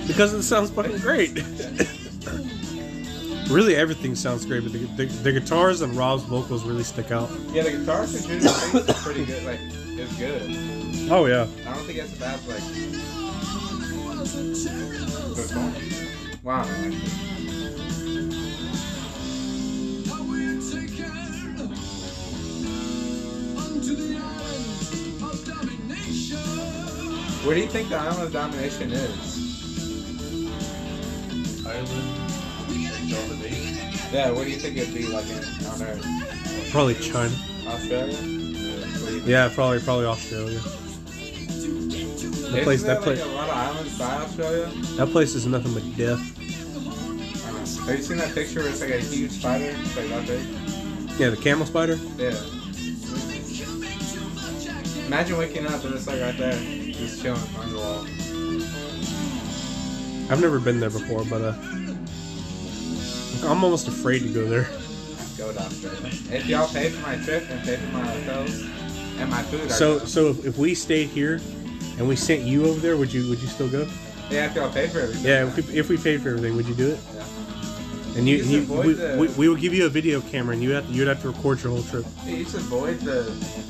[0.07, 1.35] because it sounds fucking great.
[3.49, 7.29] really, everything sounds great, but the, the, the guitars and Rob's vocals really stick out.
[7.51, 9.43] Yeah, the guitar for Judas Priest is pretty good.
[9.45, 10.41] Like, it's good.
[11.11, 11.47] Oh yeah.
[11.67, 12.39] I don't think it's bad.
[12.47, 12.63] Like,
[15.35, 15.98] performance.
[16.49, 16.63] Wow.
[27.45, 29.37] Where do you think the Island of Domination is?
[31.67, 33.93] Island, domination.
[34.11, 35.37] Yeah, where do you think it'd be like in,
[35.67, 36.71] on Earth?
[36.71, 37.31] Probably China.
[37.67, 38.15] Australia?
[38.15, 39.27] Where do you think?
[39.27, 40.59] Yeah, probably probably Australia.
[42.49, 44.65] That Isn't place there, that place like a lot of islands by Australia?
[44.97, 46.38] that place is nothing but death.
[47.89, 47.97] I don't know.
[47.97, 49.65] Have you seen that picture where it's like a huge spider?
[49.65, 51.19] It's like that big?
[51.19, 51.95] Yeah, the camel spider.
[52.17, 52.35] Yeah.
[55.07, 56.53] Imagine waking up and it's like right there,
[56.93, 58.05] just chilling on the wall.
[60.31, 61.53] I've never been there before, but uh,
[63.47, 64.69] I'm almost afraid to go there.
[65.35, 66.11] Go to Australia.
[66.29, 68.61] If y'all pay for my trip and pay for my hotels
[69.17, 71.41] and my food, So so if, if we stayed here
[71.97, 73.87] and we sent you over there, would you would you still go?
[74.29, 75.25] yeah, if y'all pay for everything.
[75.25, 76.99] Yeah, if we, if we paid for everything, would you do it?
[77.15, 77.23] Yeah.
[78.15, 80.63] And you, You you we, the- we, we would give you a video camera, and
[80.63, 82.05] you have you'd have to record your whole trip.
[82.25, 83.23] You should avoid the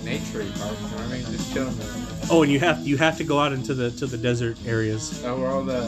[0.03, 0.75] nature part.
[0.79, 1.25] You know what I mean?
[1.25, 2.27] Just there.
[2.31, 5.23] Oh, and you have you have to go out into the to the desert areas.
[5.25, 5.81] Oh, where all the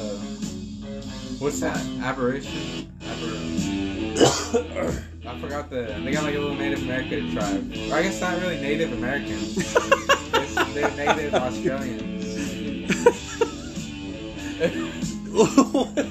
[1.40, 1.78] what's that?
[2.02, 2.92] Aberration.
[3.04, 4.18] Aberration.
[5.28, 6.00] I forgot the.
[6.04, 7.72] They got like a little Native American tribe.
[7.90, 9.56] Or I guess not really Native Americans.
[10.74, 12.22] They're Native Australians.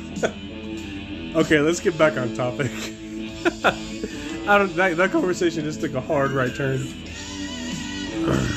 [1.34, 2.70] okay, let's get back on topic.
[3.64, 4.74] I don't.
[4.76, 6.80] That, that conversation just took a hard right turn.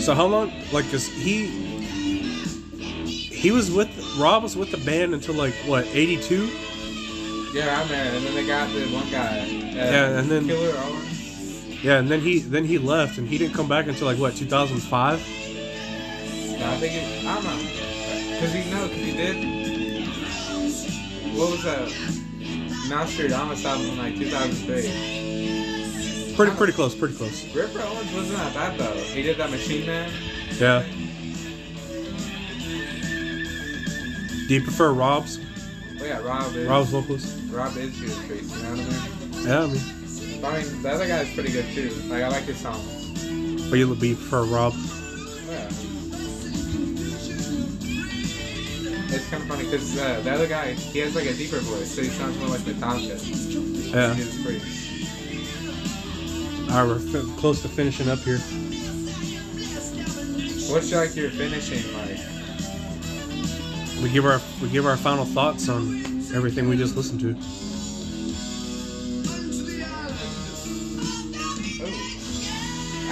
[0.00, 0.50] So how long?
[0.72, 1.46] Like, cause he
[3.06, 6.46] he was with Rob was with the band until like what eighty two.
[7.52, 8.14] Yeah, I'm there.
[8.14, 9.40] And then they got the one guy.
[9.40, 11.17] Uh, Yeah, and then- Killer Owens.
[11.82, 14.34] Yeah, and then he then he left, and he didn't come back until like what
[14.36, 15.18] two thousand five.
[15.20, 17.24] No, I think it.
[17.24, 17.58] I don't know.
[18.40, 19.36] Cause he no, cause he did.
[21.36, 21.88] What was that?
[22.88, 26.34] Nostradamus album in like 2003.
[26.34, 27.44] Pretty pretty close, pretty close.
[27.54, 28.94] Ripper Owens wasn't that bad though.
[28.94, 30.10] He did that Machine Man.
[30.58, 30.82] Yeah.
[34.48, 35.38] Do you prefer Rob's
[36.00, 36.68] Oh yeah, Rob is.
[36.68, 37.34] Rob's vocals?
[37.50, 38.54] Rob is Judas Priest.
[38.56, 39.46] You know what I mean?
[39.46, 39.80] Yeah, I mean,
[40.44, 41.90] I mean, the other guy's pretty good too.
[42.08, 43.10] Like I like his songs.
[43.70, 44.74] but you be for Rob.
[45.48, 45.68] Yeah.
[49.10, 51.90] it's kind of funny because uh, the other guy, he has like a deeper voice,
[51.90, 53.18] so he sounds more like Metallica.
[53.92, 54.14] Yeah.
[54.14, 54.84] He's Priest.
[56.70, 58.38] All right, we're fi- close to finishing up here.
[60.70, 62.18] What's like your finishing like?
[64.02, 67.34] We give our we give our final thoughts on everything we just listened to.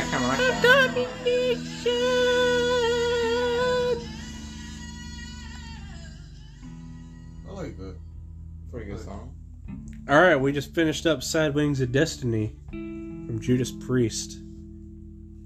[0.07, 0.87] I kind of like that.
[7.49, 7.97] I like that.
[8.71, 9.35] Pretty good song.
[10.09, 14.39] All right, we just finished up "Sad Wings of Destiny" from Judas Priest.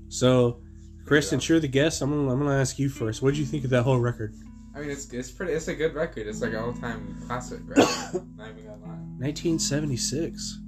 [0.09, 0.61] So,
[1.07, 3.23] Chris, since you're the guest, I'm gonna I'm gonna ask you first.
[3.23, 4.35] What did you think of that whole record?
[4.75, 5.53] I mean, it's it's pretty.
[5.53, 6.27] It's a good record.
[6.27, 7.87] It's like an all time classic record.
[8.37, 9.01] Not even gonna lie.
[9.19, 10.59] 1976.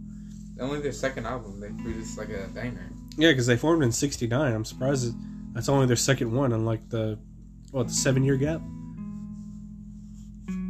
[0.61, 2.91] Only their second album, they produced like a banger.
[3.17, 4.55] Yeah, because they formed in '69.
[4.55, 5.15] I'm surprised
[5.55, 7.19] that's only their second one unlike the
[7.71, 8.61] what the seven year gap.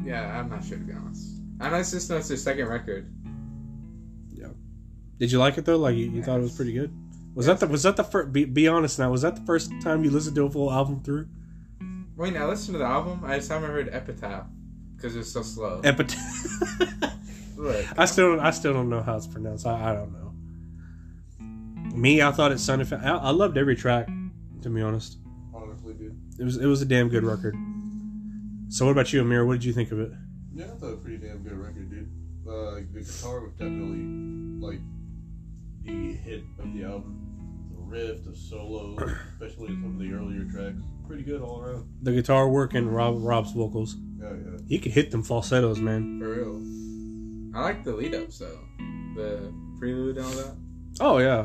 [0.04, 1.28] Yeah, I'm not sure to be honest.
[1.60, 3.12] I know it's just know it's their second record.
[4.32, 4.48] Yeah.
[5.18, 5.76] Did you like it though?
[5.76, 6.92] Like you, you thought it was pretty good.
[7.34, 8.32] Was that the was that the first?
[8.32, 9.10] Be, be honest now.
[9.10, 11.28] Was that the first time you listened to a full album through?
[12.16, 13.22] Wait, I listened to the album.
[13.24, 14.46] I just haven't heard Epitaph
[14.96, 15.80] because it's so slow.
[15.82, 16.18] Epitaph.
[17.56, 19.66] Look, I still don't, I still don't know how it's pronounced.
[19.66, 20.31] I, I don't know.
[21.92, 22.88] Me, I thought it sounded.
[22.88, 24.08] Fa- I, I loved every track.
[24.62, 25.18] To be honest,
[25.52, 26.16] Honestly, dude.
[26.38, 27.54] it was it was a damn good record.
[28.68, 29.44] So, what about you, Amir?
[29.44, 30.12] What did you think of it?
[30.54, 32.08] Yeah, I thought it was a pretty damn good record, dude.
[32.48, 33.98] Uh, the guitar was definitely
[34.66, 34.80] like
[35.82, 37.18] the hit of the album.
[37.72, 38.96] The riff, the solo,
[39.40, 41.88] especially some of the earlier tracks, pretty good all around.
[42.02, 43.96] The guitar work and Rob Rob's vocals.
[44.20, 44.58] Yeah, yeah.
[44.68, 46.20] He could hit them falsettos, man.
[46.20, 47.58] for real.
[47.60, 48.60] I like the lead ups though,
[49.16, 50.56] the prelude and all that.
[51.00, 51.42] Oh yeah.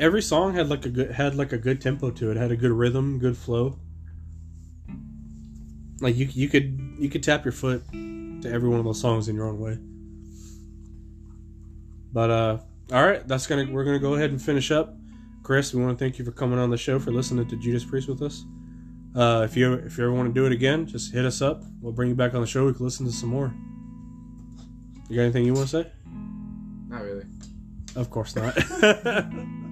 [0.00, 2.36] Every song had like a good had like a good tempo to it.
[2.38, 3.78] Had a good rhythm, good flow.
[6.00, 9.28] Like you you could you could tap your foot to every one of those songs
[9.28, 9.78] in your own way.
[12.14, 12.58] But uh
[12.92, 14.96] all right, that's gonna we're gonna go ahead and finish up.
[15.42, 17.84] Chris, we want to thank you for coming on the show for listening to Judas
[17.84, 18.44] Priest with us.
[19.14, 21.62] Uh, if you if you ever want to do it again, just hit us up.
[21.80, 22.66] We'll bring you back on the show.
[22.66, 23.52] We can listen to some more.
[25.08, 25.92] You got anything you want to say?
[26.88, 27.24] Not really.
[27.96, 28.56] Of course not.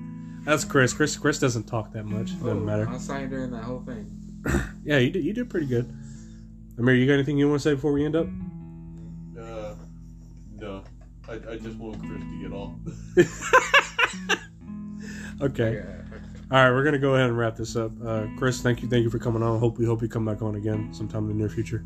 [0.48, 0.94] That's Chris.
[0.94, 2.32] Chris Chris doesn't talk that much.
[2.32, 2.88] Doesn't Oh, matter.
[2.88, 4.10] I was talking during that whole thing.
[4.82, 5.22] Yeah, you did.
[5.22, 5.94] You did pretty good.
[6.78, 8.26] Amir, you got anything you want to say before we end up?
[9.38, 9.74] Uh,
[10.56, 10.82] no.
[11.28, 12.72] I, I just want Chris to get off.
[15.40, 15.74] Okay.
[15.74, 16.02] Yeah.
[16.50, 17.92] All right, we're gonna go ahead and wrap this up.
[18.04, 19.60] Uh, Chris, thank you, thank you for coming on.
[19.60, 21.84] Hope we hope you come back on again sometime in the near future.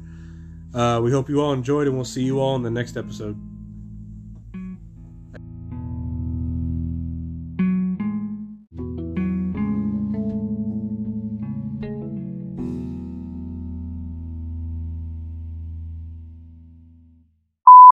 [0.72, 3.36] Uh, we hope you all enjoyed, and we'll see you all in the next episode.